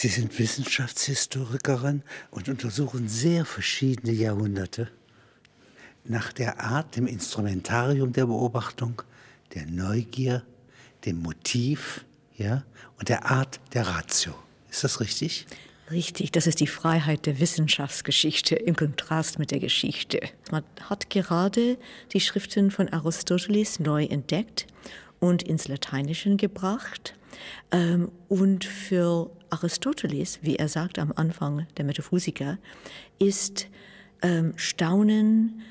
[0.00, 4.92] Sie sind Wissenschaftshistorikerin und untersuchen sehr verschiedene Jahrhunderte
[6.04, 9.02] nach der Art, dem Instrumentarium der Beobachtung,
[9.54, 10.44] der Neugier,
[11.04, 12.04] dem Motiv
[12.36, 12.62] ja,
[13.00, 14.34] und der Art der Ratio.
[14.70, 15.48] Ist das richtig?
[15.90, 20.20] Richtig, das ist die Freiheit der Wissenschaftsgeschichte im Kontrast mit der Geschichte.
[20.52, 21.76] Man hat gerade
[22.12, 24.68] die Schriften von Aristoteles neu entdeckt
[25.18, 27.14] und ins Lateinische gebracht.
[27.72, 32.58] Ähm, und für Aristoteles, wie er sagt am Anfang der Metaphysiker,
[33.18, 33.68] ist
[34.22, 35.62] ähm, Staunen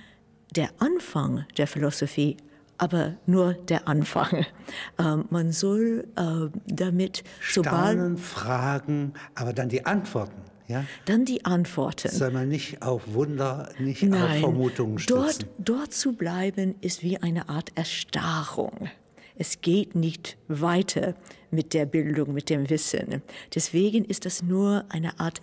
[0.56, 2.38] der Anfang der Philosophie,
[2.78, 4.46] aber nur der Anfang.
[5.00, 10.42] Ähm, man soll äh, damit Staunen, Fragen, aber dann die Antworten.
[10.68, 10.84] Ja?
[11.06, 12.10] Dann die Antworten.
[12.10, 15.16] Soll man nicht auf Wunder, nicht Nein, auf Vermutungen stützen?
[15.18, 18.90] Dort, dort zu bleiben ist wie eine Art Erstarrung.
[19.38, 21.16] Es geht nicht weiter
[21.52, 23.22] mit der Bildung, mit dem Wissen.
[23.54, 25.42] Deswegen ist das nur eine Art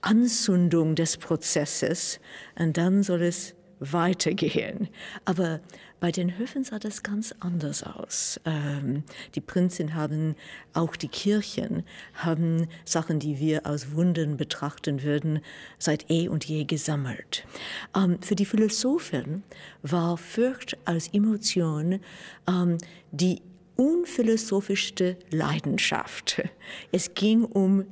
[0.00, 2.20] Anzündung des Prozesses
[2.58, 4.88] und dann soll es weitergehen.
[5.24, 5.60] Aber
[6.00, 8.40] bei den Höfen sah das ganz anders aus.
[8.44, 9.02] Ähm,
[9.34, 10.36] die Prinzen haben,
[10.72, 11.82] auch die Kirchen,
[12.14, 15.40] haben Sachen, die wir als Wunden betrachten würden,
[15.78, 17.44] seit eh und je gesammelt.
[17.96, 19.42] Ähm, für die Philosophen
[19.82, 22.00] war Furcht als Emotion
[22.48, 22.78] ähm,
[23.10, 23.42] die
[23.76, 26.42] unphilosophischste Leidenschaft.
[26.92, 27.84] Es ging um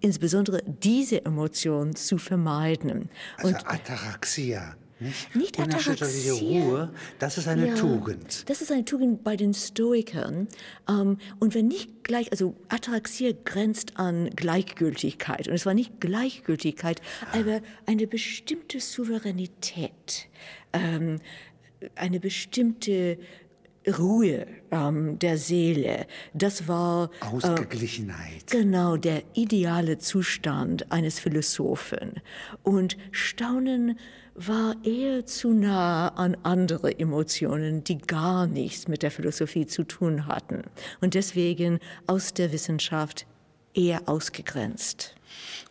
[0.00, 3.10] insbesondere diese Emotion zu vermeiden.
[3.36, 4.76] Also und Ataraxia.
[5.04, 8.48] Nicht, nicht Unerschütterliche Ruhe, das ist eine ja, Tugend.
[8.48, 10.48] Das ist eine Tugend bei den Stoikern.
[10.88, 15.48] Ähm, und wenn nicht gleich, also Ataraxia grenzt an Gleichgültigkeit.
[15.48, 17.02] Und es war nicht Gleichgültigkeit,
[17.32, 17.38] ah.
[17.38, 20.28] aber eine bestimmte Souveränität,
[20.72, 21.20] ähm,
[21.96, 23.18] eine bestimmte
[23.86, 26.06] Ruhe ähm, der Seele.
[26.32, 28.52] Das war äh, Ausgeglichenheit.
[28.52, 32.20] Äh, genau der ideale Zustand eines Philosophen.
[32.62, 33.98] Und Staunen
[34.34, 40.26] war eher zu nah an andere Emotionen, die gar nichts mit der Philosophie zu tun
[40.26, 40.62] hatten.
[41.00, 43.26] Und deswegen aus der Wissenschaft
[43.74, 45.14] eher ausgegrenzt.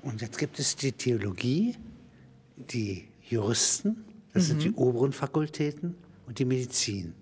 [0.02, 1.76] Und jetzt gibt es die Theologie,
[2.58, 4.48] die Juristen, das mhm.
[4.48, 5.96] sind die oberen Fakultäten
[6.28, 7.14] und die Medizin.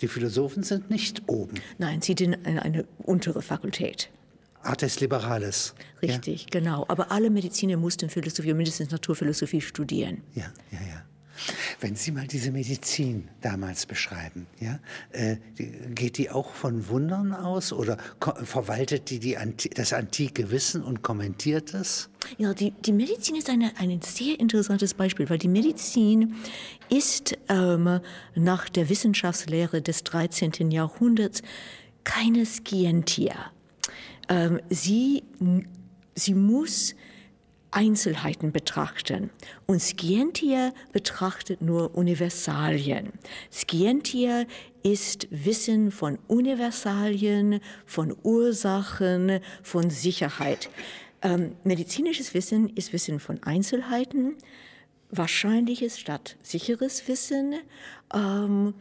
[0.00, 1.54] Die Philosophen sind nicht oben.
[1.78, 4.10] Nein, sie sind eine, eine untere Fakultät.
[4.62, 5.74] Artes Liberales.
[6.00, 6.46] Richtig, ja.
[6.50, 6.84] genau.
[6.88, 10.22] Aber alle Mediziner mussten Philosophie, mindestens Naturphilosophie studieren.
[10.34, 11.04] Ja, ja, ja.
[11.80, 14.78] Wenn Sie mal diese Medizin damals beschreiben, ja,
[15.10, 15.36] äh,
[15.94, 17.96] geht die auch von Wundern aus oder
[18.44, 22.08] verwaltet die, die Anti das antike Wissen und kommentiert es?
[22.38, 26.34] Ja, die, die Medizin ist eine, ein sehr interessantes Beispiel, weil die Medizin
[26.88, 28.00] ist ähm,
[28.34, 30.70] nach der Wissenschaftslehre des 13.
[30.70, 31.42] Jahrhunderts
[32.04, 33.52] keine Scientia.
[34.28, 35.24] Ähm, sie,
[36.14, 36.94] sie muss
[37.72, 39.30] Einzelheiten betrachten.
[39.66, 43.12] Und Scientia betrachtet nur Universalien.
[43.50, 44.44] Scientia
[44.82, 50.70] ist Wissen von Universalien, von Ursachen, von Sicherheit.
[51.22, 54.36] Ähm, medizinisches Wissen ist Wissen von Einzelheiten,
[55.10, 57.54] wahrscheinliches statt sicheres Wissen.
[58.14, 58.74] Ähm,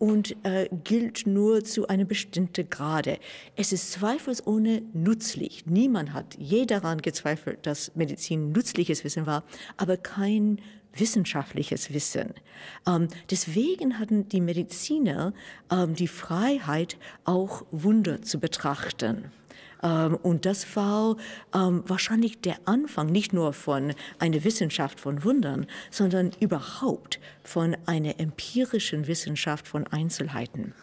[0.00, 3.18] und äh, gilt nur zu einem bestimmten Grade.
[3.54, 5.66] Es ist zweifelsohne nützlich.
[5.66, 9.44] Niemand hat je daran gezweifelt, dass Medizin nützliches Wissen war,
[9.76, 10.58] aber kein
[10.94, 12.32] wissenschaftliches Wissen.
[12.88, 15.34] Ähm, deswegen hatten die Mediziner
[15.70, 19.30] ähm, die Freiheit, auch Wunder zu betrachten.
[19.82, 21.16] Ähm, und das war
[21.54, 28.20] ähm, wahrscheinlich der Anfang nicht nur von einer Wissenschaft von Wundern, sondern überhaupt von einer
[28.20, 30.74] empirischen Wissenschaft von Einzelheiten.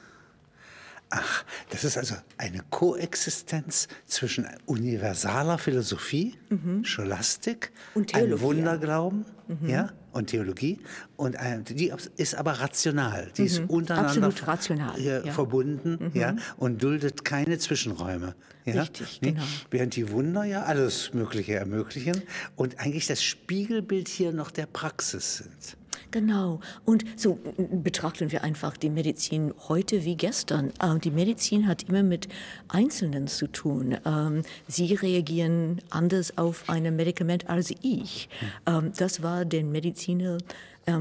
[1.09, 6.83] Ach, das ist also eine Koexistenz zwischen universaler Philosophie, mhm.
[6.83, 9.69] Scholastik, und Theologie, Wunderglauben mhm.
[9.69, 10.79] ja, und Theologie.
[11.15, 13.31] Und äh, die ist aber rational.
[13.37, 13.47] Die mhm.
[13.47, 15.21] ist untereinander rational, ja.
[15.31, 16.19] verbunden mhm.
[16.19, 18.35] ja, und duldet keine Zwischenräume.
[18.65, 18.81] Ja?
[18.81, 19.43] Richtig, genau.
[19.71, 22.21] Während die Wunder ja alles Mögliche ermöglichen
[22.55, 25.77] und eigentlich das Spiegelbild hier noch der Praxis sind.
[26.11, 26.61] Genau.
[26.85, 30.71] Und so betrachten wir einfach die Medizin heute wie gestern.
[30.81, 32.27] Ähm, die Medizin hat immer mit
[32.69, 33.97] Einzelnen zu tun.
[34.05, 38.29] Ähm, sie reagieren anders auf ein Medikament als ich.
[38.65, 40.37] Ähm, das war den Mediziner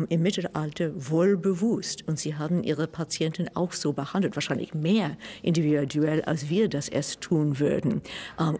[0.08, 2.08] im Mittelalter wohl bewusst.
[2.08, 7.20] Und sie haben ihre Patienten auch so behandelt, wahrscheinlich mehr individuell, als wir das erst
[7.20, 8.02] tun würden.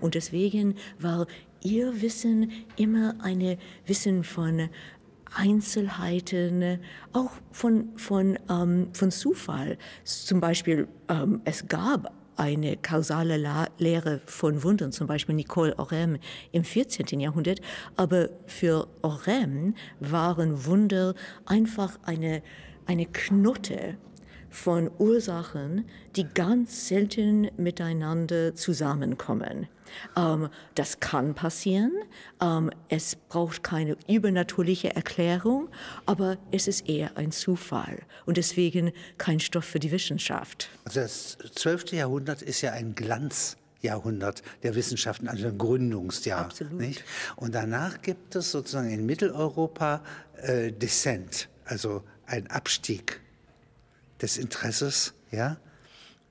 [0.01, 1.27] und deswegen war
[1.67, 4.69] ihr Wissen immer ein Wissen von
[5.37, 6.81] Einzelheiten,
[7.13, 9.79] auch von, von, ähm, von Zufall.
[10.05, 16.19] Zum Beispiel, ähm, es gab eine kausale La Lehre von Wundern, zum Beispiel Nicole Orem
[16.53, 17.21] im 14.
[17.21, 17.61] Jahrhundert.
[17.97, 22.43] Aber für Orem waren Wunder einfach eine,
[22.87, 23.97] eine Knotte
[24.51, 25.85] von Ursachen,
[26.17, 29.69] die ganz selten miteinander zusammenkommen.
[30.17, 31.93] Ähm, das kann passieren.
[32.41, 35.69] Ähm, es braucht keine übernatürliche Erklärung,
[36.05, 40.69] aber es ist eher ein Zufall und deswegen kein Stoff für die Wissenschaft.
[40.85, 41.93] Also das 12.
[41.93, 46.47] Jahrhundert ist ja ein Glanzjahrhundert der Wissenschaften, also ein Gründungsjahr.
[46.47, 46.75] Absolut.
[46.75, 47.05] Nicht?
[47.37, 50.03] Und danach gibt es sozusagen in Mitteleuropa
[50.43, 53.21] äh, Descent, also ein Abstieg
[54.21, 55.57] des Interesses, ja,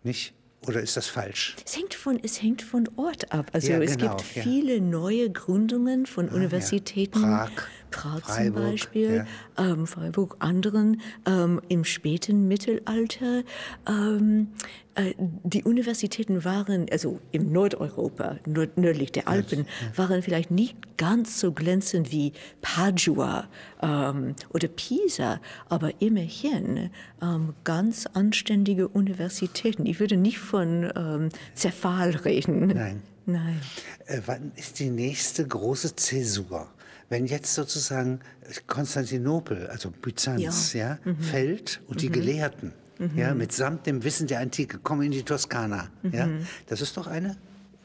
[0.03, 0.33] nicht?
[0.67, 1.55] Oder ist das falsch?
[1.65, 3.47] Es hängt von, es hängt von Ort ab.
[3.53, 4.43] Also Ja, es genau, gibt ja.
[4.43, 6.33] viele neue Gründungen von ja.
[6.33, 7.21] Universitäten.
[7.21, 7.51] Prag,
[7.91, 9.25] Prag Freiburg, zum Beispiel,
[9.57, 9.71] ja.
[9.71, 13.43] ähm, Freiburg, anderen ähm, im späten Mittelalter.
[13.87, 14.47] Ähm,
[14.95, 21.39] äh, die Universitäten waren, also im Nordeuropa, nord nördlich der Alpen, waren vielleicht nicht ganz
[21.39, 23.47] so glänzend wie Padua
[23.81, 26.89] ähm, oder Pisa, aber immerhin
[27.21, 29.85] ähm, ganz anständige Universitäten.
[29.85, 32.67] Ich würde nicht von ähm, Zerfall reden.
[32.67, 33.01] Nein.
[33.25, 33.59] Nein.
[34.05, 36.67] Äh, wann ist die nächste große Zäsur?
[37.09, 38.19] Wenn jetzt sozusagen
[38.67, 41.19] Konstantinopel, also Byzanz, ja, Mhm.
[41.21, 42.73] fällt und die Gelehrten,
[43.15, 46.47] ja, mitsamt dem Wissen der Antike kommen in die Toskana, ja, Mhm.
[46.67, 47.35] das ist doch eine,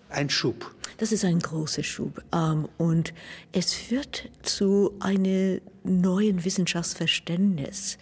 [0.08, 0.74] ein Schub.
[0.98, 2.22] Das ist ein großer Schub.
[2.34, 3.12] Ähm, und
[3.52, 7.98] es führt zu einem neuen Wissenschaftsverständnis.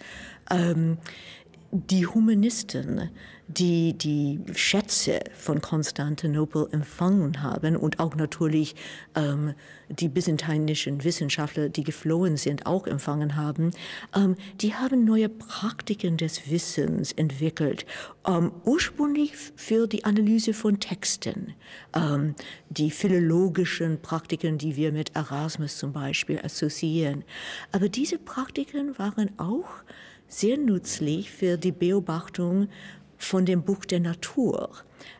[0.51, 0.97] Ähm,
[1.71, 3.09] die Humanisten,
[3.49, 8.75] die die Schätze von Konstantinopel empfangen haben und auch natürlich
[9.15, 9.55] ähm,
[9.89, 13.71] die byzantinischen Wissenschaftler, die geflohen sind, auch empfangen haben,
[14.15, 17.87] ähm, die haben neue Praktiken des Wissens entwickelt,
[18.27, 21.55] ähm, ursprünglich für die Analyse von Texten,
[21.95, 22.35] ähm,
[22.69, 27.23] die philologischen Praktiken, die wir mit Erasmus zum Beispiel assoziieren.
[27.71, 29.69] Aber diese Praktiken waren auch
[30.29, 32.69] sehr nützlich für die Beobachtung
[33.19, 34.71] von dem Buch der Natur.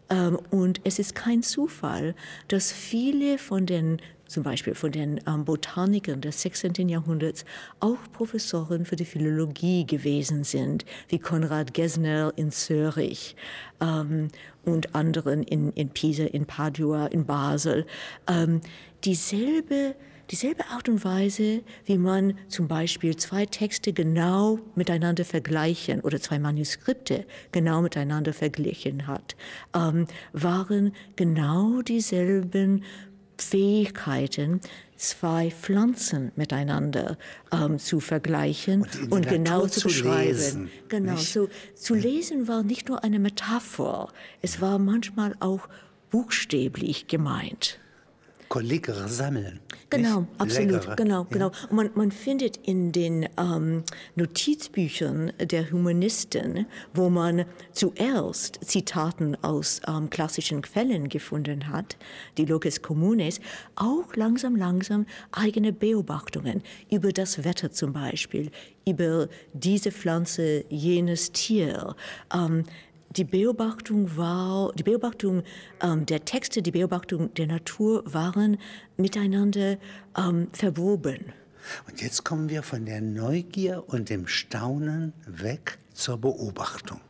[0.09, 2.15] Ähm, und es ist kein Zufall,
[2.47, 6.89] dass viele von den, zum Beispiel von den ähm, Botanikern des 16.
[6.89, 7.45] Jahrhunderts,
[7.79, 13.35] auch Professoren für die Philologie gewesen sind, wie Konrad Gesner in Zürich
[13.81, 14.29] ähm,
[14.65, 17.85] und anderen in, in Pisa, in Padua, in Basel.
[19.03, 19.95] Dieselbe
[20.31, 26.39] dieselbe Art und Weise, wie man zum Beispiel zwei Texte genau miteinander vergleichen oder zwei
[26.39, 29.35] Manuskripte genau miteinander verglichen hat,
[29.75, 32.83] ähm, waren genau dieselben
[33.37, 34.59] Fähigkeiten,
[34.97, 37.17] zwei Pflanzen miteinander
[37.51, 40.27] ähm, zu vergleichen Und und, genau zu zu beschreiben.
[40.27, 41.31] lesen, genau, nicht?
[41.31, 44.09] so zu lesen war nicht nur eine Metapher,
[44.41, 45.69] es war manchmal auch
[46.11, 47.79] buchstäblich gemeint.
[48.49, 49.59] Kollegere sammeln.
[49.91, 51.51] Genau, absolut, Leckere, genau, genau.
[51.69, 53.83] Und man, man findet in den ähm,
[54.15, 61.97] Notizbüchern der Humanisten, wo man zuerst Zitaten aus ähm, klassischen Quellen gefunden hat,
[62.37, 63.39] die Locus Communes,
[63.75, 66.61] auch langsam, langsam eigene Beobachtungen
[66.91, 68.51] über das Wetter zum Beispiel,
[68.87, 71.95] über diese Pflanze, jenes Tier.
[72.33, 72.63] Ähm,
[73.11, 75.43] die Beobachtung war, die Beobachtung
[75.81, 78.57] ähm, der Texte, die Beobachtung der Natur waren
[78.97, 79.77] miteinander
[80.17, 81.33] ähm, verwoben.
[81.89, 87.01] Und jetzt kommen wir von der Neugier und dem Staunen weg zur Beobachtung.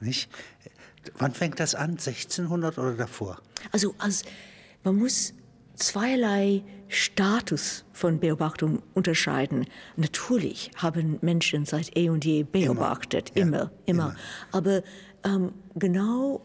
[0.00, 0.30] Nicht?
[1.18, 1.92] Wann fängt das an?
[1.92, 3.40] 1600 oder davor?
[3.70, 4.24] Also als,
[4.84, 5.34] man muss
[5.76, 9.66] zweierlei Status von Beobachtung unterscheiden.
[9.96, 13.70] Natürlich haben Menschen seit eh und je beobachtet, Ja, immer, immer.
[13.86, 14.16] immer.
[14.50, 14.82] Aber
[15.24, 16.42] ähm, genau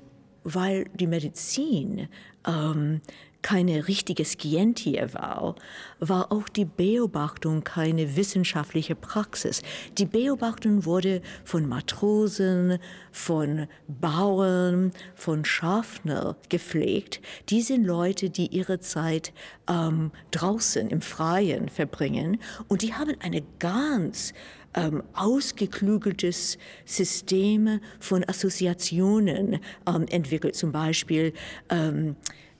[0.49, 2.07] weil die Medizin
[2.47, 3.01] ähm,
[3.41, 5.55] keine richtige Scientie war,
[5.99, 9.61] war auch die Beobachtung keine wissenschaftliche Praxis.
[9.97, 12.79] Die Beobachtung wurde von Matrosen,
[13.11, 17.21] von Bauern, von Schaffner gepflegt.
[17.49, 19.33] Die sind Leute, die ihre Zeit
[19.69, 24.33] ähm, draußen im Freien verbringen und die haben eine ganz
[24.73, 30.55] ähm, ausgeklügeltes System von Assoziationen ähm, entwickelt.
[30.55, 31.33] Zum Beispiel,
[31.69, 32.15] ähm,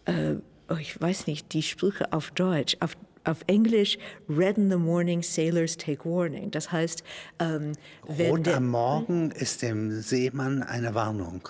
[0.05, 0.35] äh,
[0.69, 3.97] oh, ich weiß nicht, die Sprüche auf Deutsch, auf, auf Englisch,
[4.29, 6.51] Red in the morning, sailors take warning.
[6.51, 7.03] Das heißt,
[7.39, 7.73] ähm,
[8.07, 11.49] wenn Rot am Morgen ist dem Seemann eine Warnung.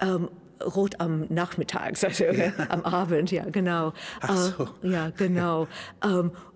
[0.00, 0.28] ähm,
[0.64, 2.52] rot am Nachmittag, also ja.
[2.68, 3.92] am Abend, ja, genau.
[4.20, 4.68] Ach so.
[4.82, 5.68] Äh, ja, genau.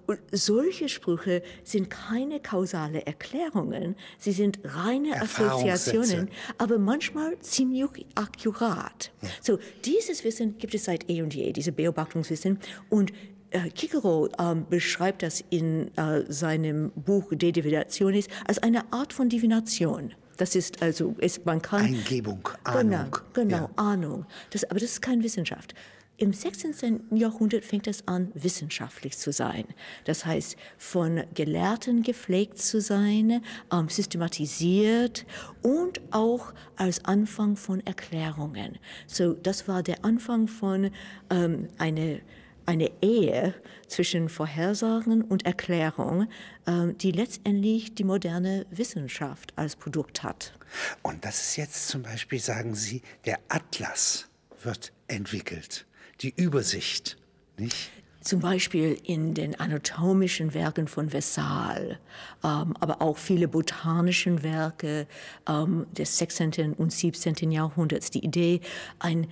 [0.07, 6.29] und solche Sprüche sind keine kausale Erklärungen, sie sind reine Assoziationen,
[6.59, 9.13] aber manchmal ziemlich akkurat.
[9.21, 9.29] Ja.
[9.41, 12.59] So, dieses Wissen gibt es seit eh und je, diese Beobachtungswissen.
[12.91, 13.13] Und
[13.51, 19.29] äh, Kikero äh, beschreibt das in äh, seinem Buch De Divinationis als eine Art von
[19.29, 20.15] Divination.
[20.39, 21.85] Das ist also, ist, man kann.
[21.85, 22.91] Eingebung, Ahnung.
[22.91, 23.71] Genau, genau ja.
[23.77, 24.27] Ahnung.
[24.51, 25.75] Das, aber das ist keine Wissenschaft.
[26.23, 27.09] Im 16.
[27.11, 29.65] Jahrhundert fängt es an, wissenschaftlich zu sein.
[30.05, 35.27] Das heißt, von Gelehrten gepflegt zu sein, ähm, systematisiert
[35.63, 38.79] und auch als Anfang von Erklärungen.
[39.09, 40.93] So, das war der Anfang von
[41.29, 42.21] ähm, eine
[42.67, 43.57] eine Ehe
[43.89, 46.29] zwischen Vorhersagen und Erklärung,
[46.69, 50.55] ähm, die letztendlich die moderne Wissenschaft als Produkt hat.
[51.03, 54.29] Und das ist jetzt zum Beispiel, sagen Sie, der Atlas
[54.63, 55.85] wird entwickelt
[56.23, 57.17] die Übersicht,
[57.59, 57.91] nicht?
[58.21, 61.97] Zum Beispiel in den anatomischen Werken von Versailles,
[62.45, 65.09] ähm, aber auch viele botanischen Werke
[65.49, 66.75] ähm, des 16.
[66.75, 67.51] und 17.
[67.51, 68.11] Jahrhunderts.
[68.11, 68.61] Die Idee,
[69.01, 69.27] ein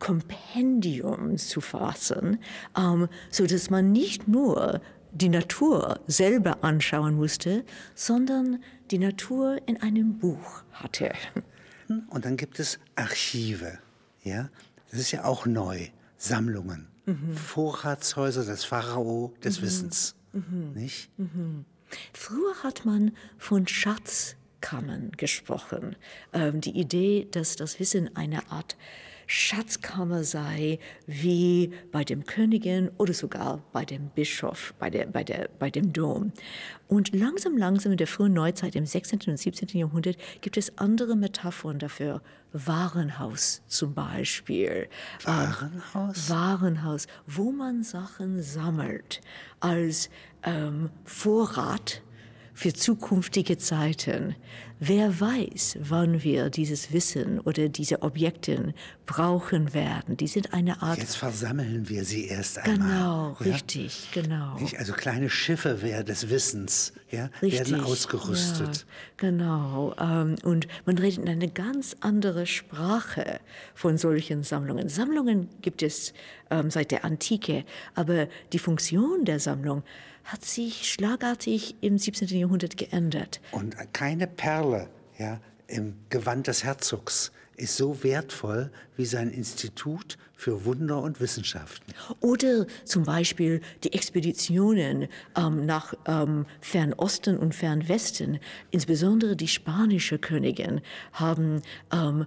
[0.00, 2.40] Kompendium zu fassen,
[2.76, 4.80] ähm, so dass man nicht nur
[5.12, 11.12] die Natur selber anschauen musste, sondern die Natur in einem Buch hatte.
[12.08, 13.78] Und dann gibt es Archive,
[14.24, 14.48] ja,
[14.90, 15.88] das ist ja auch neu.
[16.22, 17.34] Sammlungen, mhm.
[17.34, 19.64] Vorratshäuser des Pharao des mhm.
[19.64, 20.14] Wissens.
[20.32, 20.72] Mhm.
[20.72, 21.10] Nicht?
[22.12, 25.96] Früher hat man von Schatzkammern gesprochen.
[26.32, 28.76] Ähm, die Idee, dass das Wissen eine Art
[29.26, 35.48] Schatzkammer sei, wie bei dem Königin oder sogar bei dem Bischof, bei, der, bei, der,
[35.58, 36.32] bei dem Dom.
[36.88, 39.20] Und langsam, langsam in der frühen Neuzeit, im 16.
[39.28, 39.68] und 17.
[39.78, 42.22] Jahrhundert, gibt es andere Metaphern dafür.
[42.52, 44.88] Warenhaus zum Beispiel.
[45.24, 46.28] Warenhaus?
[46.28, 49.20] Ähm, Warenhaus, wo man Sachen sammelt
[49.60, 50.10] als
[50.42, 52.02] ähm, Vorrat
[52.54, 54.36] für zukünftige Zeiten.
[54.84, 58.74] Wer weiß, wann wir dieses Wissen oder diese Objekte
[59.06, 60.16] brauchen werden.
[60.16, 60.98] Die sind eine Art.
[60.98, 62.76] Jetzt versammeln wir sie erst einmal.
[62.88, 63.52] Genau, ja?
[63.52, 64.58] richtig, genau.
[64.58, 64.80] Nicht?
[64.80, 65.74] Also kleine Schiffe
[66.04, 68.78] des Wissens ja, richtig, werden ausgerüstet.
[68.78, 68.84] Ja,
[69.18, 69.94] genau.
[70.00, 73.38] Ähm, und man redet in eine ganz andere Sprache
[73.76, 74.88] von solchen Sammlungen.
[74.88, 76.12] Sammlungen gibt es
[76.50, 79.84] ähm, seit der Antike, aber die Funktion der Sammlung
[80.24, 82.28] hat sich schlagartig im 17.
[82.28, 83.40] Jahrhundert geändert.
[83.50, 84.71] Und keine Perle
[85.18, 91.92] ja, im Gewand des Herzogs ist so wertvoll wie sein Institut für Wunder und Wissenschaften.
[92.20, 100.80] Oder zum Beispiel die Expeditionen ähm, nach ähm, Fernosten und Fernwesten, insbesondere die spanische Königin,
[101.12, 101.62] haben
[101.92, 102.26] ähm,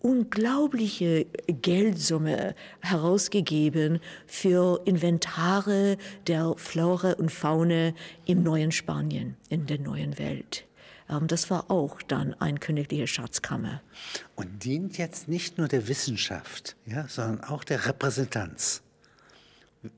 [0.00, 10.18] unglaubliche Geldsumme herausgegeben für Inventare der Flora und Faune im neuen Spanien, in der neuen
[10.18, 10.66] Welt.
[11.08, 13.82] Ähm, das war auch dann ein königlicher Schatzkammer.
[14.34, 18.82] Und dient jetzt nicht nur der Wissenschaft, ja, sondern auch der Repräsentanz.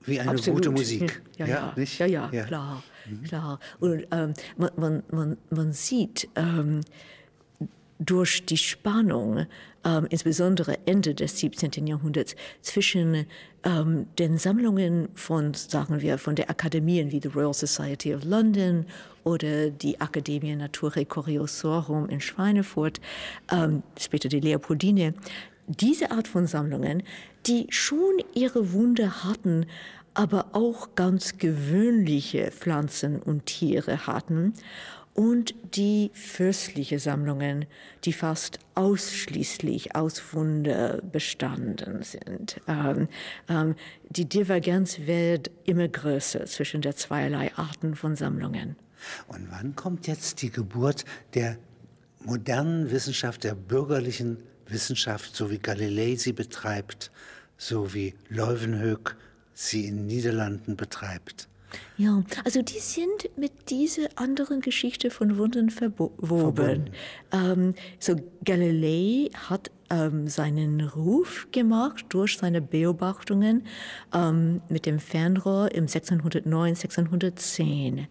[0.04, 0.58] Wie eine Absolut.
[0.58, 1.22] gute Musik.
[1.36, 2.44] Ja, ja, ja, ja, ja, ja.
[2.44, 2.82] klar.
[3.06, 3.22] Mhm.
[3.22, 3.60] klar.
[3.80, 6.82] Und ähm, man, man, man, man sieht, ähm,
[7.98, 9.46] durch die Spannung,
[9.84, 11.86] ähm, insbesondere Ende des 17.
[11.86, 13.26] Jahrhunderts, zwischen
[13.64, 18.86] ähm, den Sammlungen von, sagen wir, von der Akademien wie die Royal Society of London
[19.24, 23.00] oder die Academia Naturae Curiosorum in Schweinefurt,
[23.52, 25.14] ähm, später die Leopoldine,
[25.66, 27.02] diese Art von Sammlungen,
[27.46, 29.66] die schon ihre Wunde hatten,
[30.14, 34.54] aber auch ganz gewöhnliche Pflanzen und Tiere hatten
[35.18, 37.64] und die fürstliche Sammlungen,
[38.04, 42.60] die fast ausschließlich aus Wunder bestanden sind.
[42.68, 43.08] Ähm,
[43.48, 43.74] ähm,
[44.10, 48.76] die Divergenz wird immer größer zwischen der zweierlei Arten von Sammlungen.
[49.26, 51.58] Und wann kommt jetzt die Geburt der
[52.20, 54.36] modernen Wissenschaft, der bürgerlichen
[54.68, 57.10] Wissenschaft, so wie Galilei sie betreibt,
[57.56, 59.16] so wie Leuwenhoek
[59.52, 61.48] sie in den Niederlanden betreibt?
[61.96, 66.90] Ja, also die sind mit dieser anderen Geschichte von Wundern verwoben.
[67.32, 73.66] Ähm, so Galilei hat ähm, seinen Ruf gemacht durch seine Beobachtungen
[74.14, 78.06] ähm, mit dem Fernrohr im 1609, 1610.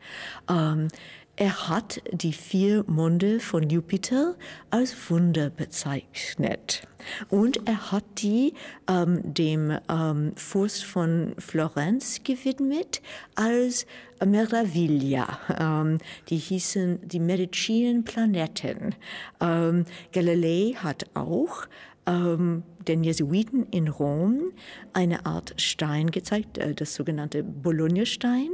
[1.39, 4.33] Er hat die vier Monde von Jupiter
[4.71, 6.87] als Wunder bezeichnet.
[7.29, 8.55] Und er hat die
[8.89, 13.03] ähm, dem ähm, Fürst von Florenz gewidmet
[13.35, 13.85] als
[14.25, 15.27] Meraviglia.
[15.59, 18.95] Ähm, die hießen die Medicinenplaneten.
[19.39, 21.67] Ähm, Galilei hat auch
[22.07, 24.53] ähm, den Jesuiten in Rom
[24.91, 28.49] eine Art Stein gezeigt, äh, das sogenannte Bologna-Stein.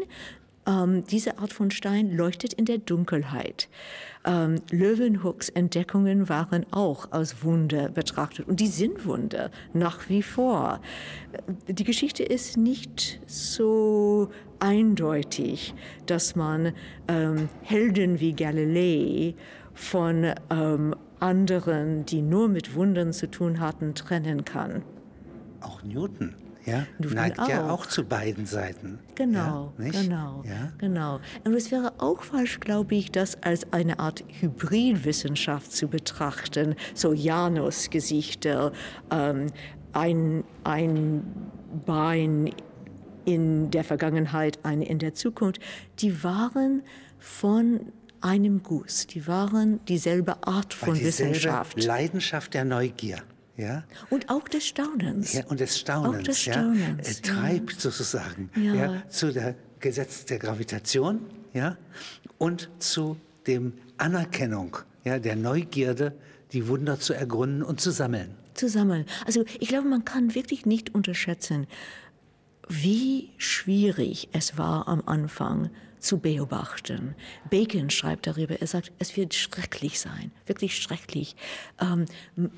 [0.66, 3.70] Ähm, diese Art von Stein leuchtet in der Dunkelheit.
[4.26, 10.80] Ähm, Löwenhooks Entdeckungen waren auch als Wunder betrachtet und die sind Wunder nach wie vor.
[11.68, 14.30] Die Geschichte ist nicht so
[14.60, 15.74] eindeutig,
[16.06, 16.74] dass man
[17.10, 19.36] ähm, Helden wie Galilei
[19.74, 24.84] von ähm, anderen, die nur mit Wundern zu tun hatten, trennen kann.
[25.60, 27.50] Auch Newton ja, Newton neigt auch.
[27.50, 29.00] ja auch zu beiden Seiten.
[29.16, 30.72] Genau, ja, genau, Ja?
[30.78, 31.20] genau.
[31.44, 37.14] Und es wäre auch falsch, glaube ich, das als eine Art Hybridwissenschaft zu betrachten, so
[37.14, 38.72] Janus-Gesichter,
[39.12, 39.48] ähm,
[39.94, 41.24] ein, ein
[41.86, 42.52] Bein
[43.26, 45.60] in der Vergangenheit, eine in der Zukunft.
[46.00, 46.84] Die waren
[47.20, 47.92] von
[48.22, 53.18] einem Guss, die waren dieselbe Art von dieselbe Wissenschaft Leidenschaft der Neugier.
[53.56, 55.34] Ja, und auch des Staunens.
[55.34, 58.74] ja, und des Staunens, Auch des ja, Staunens, äh, treibt sozusagen Ja.
[58.74, 59.10] Ja.
[59.10, 61.20] zu der Gesetz der Gravitation
[61.54, 61.78] ja,
[62.40, 66.14] und zu dem Anerkennung ja, der Neugierde,
[66.52, 68.36] die Wunder zu ergründen und zu sammeln.
[68.56, 69.06] zusammen.
[69.26, 71.68] Also ich glaube, man kann wirklich nicht unterschätzen,
[72.70, 75.70] wie schwierig es war am Anfang
[76.04, 77.16] zu beobachten.
[77.50, 81.36] Bacon schreibt darüber, er sagt, es wird schrecklich sein, wirklich schrecklich.
[81.82, 82.06] Ähm,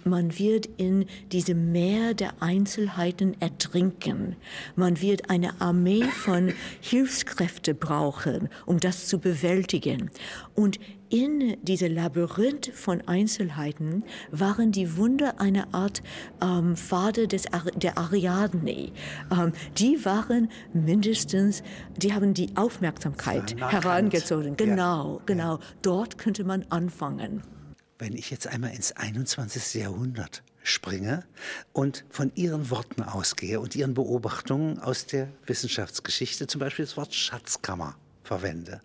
[0.03, 4.35] man wird in diesem Meer der Einzelheiten ertrinken.
[4.75, 10.09] Man wird eine Armee von Hilfskräfte brauchen, um das zu bewältigen.
[10.55, 16.01] Und in diese Labyrinth von Einzelheiten waren die Wunder eine Art
[16.41, 18.91] ähm, Pfade des Ar der Ariadne.
[19.31, 21.63] Ähm, die waren mindestens,
[21.97, 23.83] die haben die Aufmerksamkeit markant.
[23.83, 24.49] herangezogen.
[24.49, 24.55] Ja.
[24.55, 25.59] Genau, genau.
[25.81, 27.43] Dort könnte man anfangen.
[27.97, 29.81] Wenn ich jetzt einmal ins 21.
[29.81, 31.23] Jahrhundert springe
[31.71, 37.13] und von Ihren Worten ausgehe und Ihren Beobachtungen aus der Wissenschaftsgeschichte, zum Beispiel das Wort
[37.13, 38.81] Schatzkammer verwende,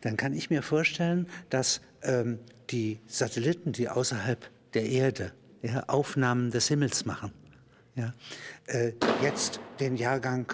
[0.00, 2.38] dann kann ich mir vorstellen, dass ähm,
[2.70, 7.32] die Satelliten, die außerhalb der Erde ja, Aufnahmen des Himmels machen,
[7.96, 8.14] ja,
[8.66, 8.92] äh,
[9.22, 10.52] jetzt den Jahrgang,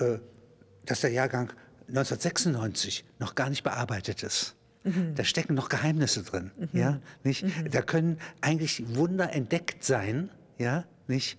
[0.00, 0.18] äh,
[0.86, 1.52] dass der Jahrgang
[1.88, 4.54] 1996 noch gar nicht bearbeitet ist.
[5.16, 7.44] Da stecken noch Geheimnisse drin, ja, nicht?
[7.70, 11.38] Da können eigentlich Wunder entdeckt sein, ja, nicht,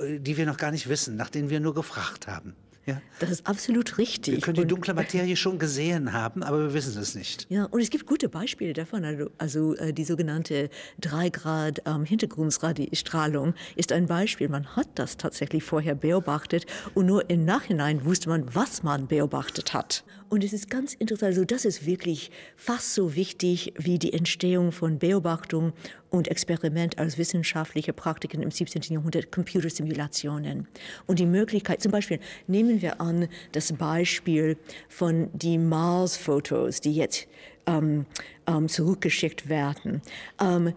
[0.00, 2.54] die wir noch gar nicht wissen, nach denen wir nur gefragt haben,
[2.90, 3.02] ja.
[3.18, 4.34] Das ist absolut richtig.
[4.34, 7.46] Wir können die dunkle Materie schon gesehen haben, aber wir wissen es nicht.
[7.50, 9.04] Ja, und es gibt gute Beispiele davon.
[9.04, 14.48] Also, also äh, die sogenannte 3 Grad ähm, Hintergrundstrahlung ist ein Beispiel.
[14.48, 19.74] Man hat das tatsächlich vorher beobachtet und nur im Nachhinein wusste man, was man beobachtet
[19.74, 20.04] hat.
[20.30, 24.70] Und es ist ganz interessant, also das ist wirklich fast so wichtig wie die Entstehung
[24.70, 25.72] von Beobachtung
[26.08, 28.82] und Experiment als wissenschaftliche Praktiken im 17.
[28.94, 30.68] Jahrhundert, Computersimulationen.
[31.08, 34.56] Und die Möglichkeit, zum Beispiel nehmen wir an das Beispiel
[34.88, 37.26] von die Mars-Fotos, die jetzt
[37.66, 38.06] ähm,
[38.46, 40.00] ähm, zurückgeschickt werden.
[40.40, 40.72] Ähm,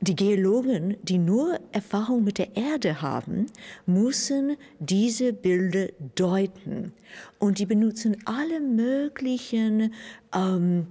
[0.00, 3.46] die Geologen, die nur Erfahrung mit der Erde haben,
[3.86, 6.92] müssen diese Bilder deuten.
[7.38, 9.92] Und die benutzen alle möglichen
[10.34, 10.86] ähm,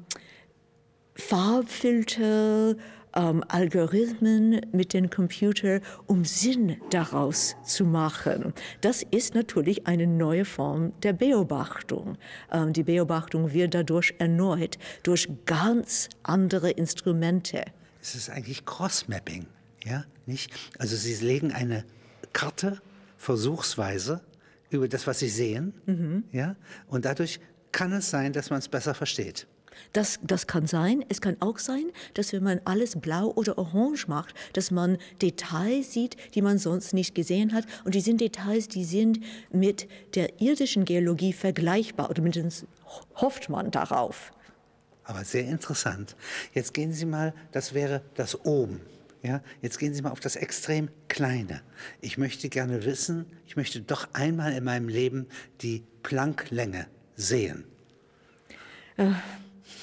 [1.14, 2.76] Farbfilter,
[3.16, 8.54] ähm, Algorithmen mit dem Computer, um Sinn daraus zu machen.
[8.82, 12.18] Das ist natürlich eine neue Form der Beobachtung.
[12.52, 17.64] Ähm, die Beobachtung wird dadurch erneut durch ganz andere Instrumente.
[18.08, 19.48] Es ist eigentlich Cross-Mapping,
[19.84, 20.52] ja, nicht?
[20.78, 21.84] Also Sie legen eine
[22.34, 22.80] Karte
[23.18, 24.22] versuchsweise
[24.70, 25.74] über das, was Sie sehen,
[26.32, 27.40] ja, und dadurch
[27.72, 29.48] kann es sein, dass man es besser versteht.
[29.92, 31.04] Das, das kann sein.
[31.10, 35.92] Es kann auch sein, dass wenn man alles blau oder orange macht, dass man Details
[35.92, 37.66] sieht, die man sonst nicht gesehen hat.
[37.86, 39.20] Und die sind Details, die sind
[39.52, 42.12] mit der irdischen Geologie vergleichbar.
[42.12, 42.68] Oder mindestens
[43.16, 44.32] hofft man darauf.
[45.06, 46.16] Aber sehr interessant.
[46.54, 48.82] Jetzt gehen Sie mal, das wäre das oben.
[49.22, 51.62] Ja, jetzt gehen Sie mal auf das extrem Kleine.
[52.02, 55.28] Ich möchte gerne wissen, ich möchte doch einmal in meinem Leben
[55.62, 57.66] die Plancklänge sehen.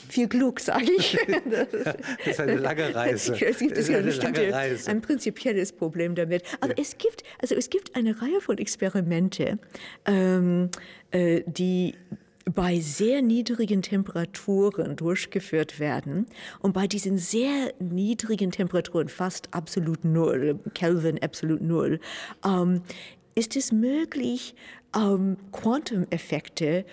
[0.08, 1.16] Viel Glück, sage ich.
[1.50, 3.34] Das ist eine lange Reise.
[3.34, 4.90] Es gibt Das ist ja eine lange Reise.
[4.90, 6.44] ein prinzipielles Problem damit.
[6.60, 9.58] Aber es gibt, also es gibt eine Reihe von Experimente,
[10.06, 10.70] ähm,
[11.10, 11.94] äh, die
[12.44, 16.26] bei sehr niedrigen Temperaturen durchgeführt werden.
[16.60, 22.00] Und bei diesen sehr niedrigen Temperaturen, fast absolut null, Kelvin absolut null,
[22.44, 22.82] ähm,
[23.34, 24.54] ist es möglich,
[24.94, 26.84] ähm, Quantum-Effekte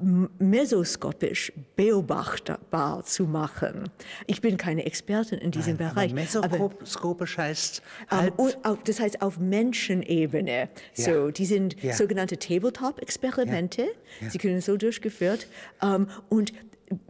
[0.00, 3.88] mesoskopisch beobachtbar zu machen.
[4.26, 6.12] Ich bin keine Expertin in diesem Nein, Bereich.
[6.12, 10.68] mesoskopisch heißt halb auf, das heißt auf Menschenebene.
[10.94, 11.04] Ja.
[11.04, 11.94] So, die sind ja.
[11.94, 13.86] sogenannte Tabletop-Experimente.
[14.20, 14.30] Ja.
[14.30, 15.46] Sie können so durchgeführt.
[15.80, 16.52] Um, und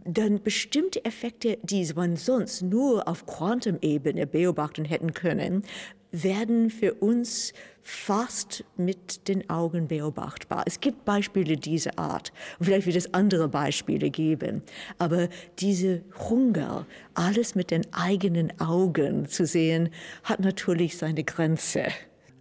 [0.05, 5.63] dann bestimmte Effekte, die man sonst nur auf Quantum-Ebene beobachten hätten können,
[6.11, 10.63] werden für uns fast mit den Augen beobachtbar.
[10.65, 12.33] Es gibt Beispiele dieser Art.
[12.59, 14.61] Und vielleicht wird es andere Beispiele geben.
[14.97, 19.89] Aber diese Hunger, alles mit den eigenen Augen zu sehen,
[20.23, 21.85] hat natürlich seine Grenze.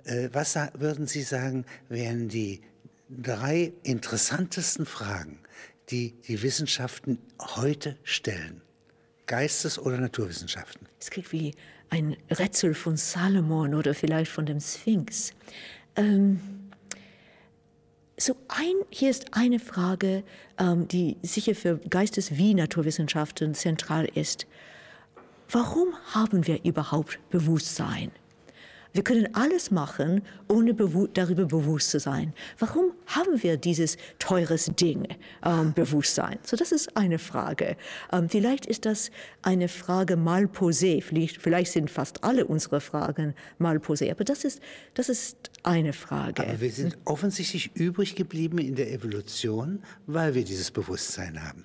[0.05, 2.61] Äh, was würden Sie sagen, wären die
[3.09, 5.39] drei interessantesten Fragen,
[5.91, 8.63] die die Wissenschaften heute stellen?
[9.27, 10.87] Geistes- oder Naturwissenschaften?
[11.01, 11.55] Es klingt wie
[11.91, 15.33] ein Rätsel von Salomon oder vielleicht von dem Sphinx.
[15.97, 16.41] Ähm,
[18.19, 20.25] so ein, hier ist eine Frage,
[20.59, 24.47] ähm, die sicher für Geistes- wie Naturwissenschaften zentral ist.
[25.51, 28.11] Warum haben wir überhaupt Bewusstsein?
[28.93, 32.33] Wir können alles machen, ohne bewu darüber bewusst zu sein.
[32.59, 35.07] Warum haben wir dieses teures Ding,
[35.45, 36.39] ähm, Bewusstsein?
[36.43, 37.77] So, das ist eine Frage.
[38.13, 39.11] Ähm, vielleicht ist das
[39.43, 41.03] eine Frage mal posé.
[41.03, 44.11] Vielleicht, vielleicht sind fast alle unsere Fragen mal posé.
[44.11, 44.61] Aber das ist,
[44.95, 46.43] das ist eine Frage.
[46.43, 51.65] Aber wir sind offensichtlich übrig geblieben in der Evolution, weil wir dieses Bewusstsein haben.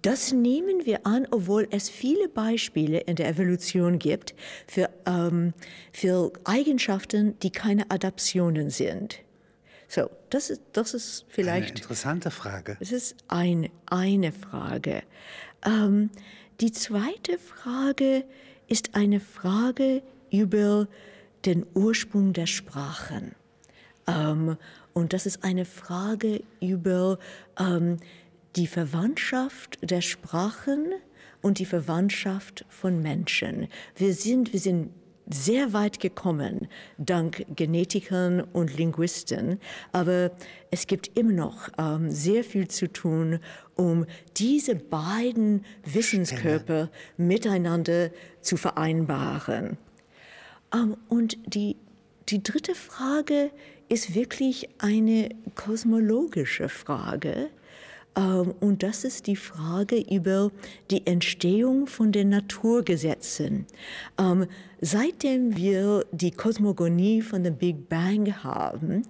[0.00, 4.34] Das nehmen wir an, obwohl es viele Beispiele in der Evolution gibt
[4.66, 5.52] für, ähm,
[5.92, 9.20] für Eigenschaften, die keine Adaptionen sind.
[9.88, 11.72] So, das ist, das ist vielleicht.
[11.72, 12.76] Eine interessante Frage.
[12.80, 15.02] Das ist ein, eine Frage.
[15.64, 16.10] Ähm,
[16.60, 18.24] die zweite Frage
[18.68, 20.88] ist eine Frage über
[21.44, 23.34] den Ursprung der Sprachen.
[24.06, 24.56] Ähm,
[24.94, 27.18] und das ist eine Frage über
[27.58, 27.98] ähm,
[28.56, 30.92] die Verwandtschaft der Sprachen
[31.42, 33.68] und die Verwandtschaft von Menschen.
[33.96, 34.90] Wir sind, wir sind
[35.28, 39.58] sehr weit gekommen, dank Genetikern und Linguisten,
[39.92, 40.30] aber
[40.70, 43.40] es gibt immer noch ähm, sehr viel zu tun,
[43.74, 49.78] um diese beiden Wissenskörper miteinander zu vereinbaren.
[50.72, 51.76] Ähm, und die,
[52.28, 53.50] die dritte Frage
[53.88, 57.50] ist wirklich eine kosmologische Frage.
[58.16, 60.50] Ähm, und das ist die Frage über
[60.90, 63.66] die Entstehung von den Naturgesetzen.
[64.80, 69.02] Seitdem wir die Kosmogonie von dem Big Bang haben,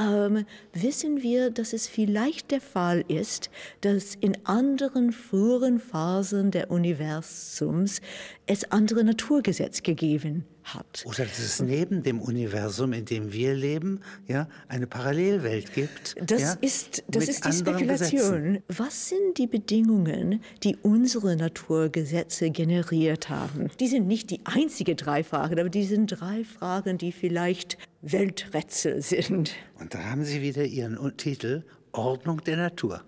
[0.00, 3.48] ähm, wissen wir, dass es vielleicht der Fall ist,
[3.82, 8.00] dass in anderen früheren Phasen der Universums
[8.46, 11.04] es andere Naturgesetze gegeben hat.
[11.06, 16.16] Oder dass es neben dem Universum, in dem wir leben, ja, eine Parallelwelt gibt.
[16.24, 18.44] Das ja, ist, das ist die Spekulation.
[18.44, 18.62] Gesetzen.
[18.68, 23.70] Was sind die Bedingungen, die unsere Naturgesetze generiert haben?
[23.80, 29.02] Die sind nicht die einzige drei Fragen, aber die sind drei Fragen, die vielleicht Welträtsel
[29.02, 29.54] sind.
[29.78, 33.02] Und da haben Sie wieder Ihren Titel Ordnung der Natur.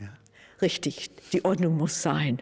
[0.00, 0.08] Ja.
[0.60, 2.40] Richtig, die Ordnung muss sein.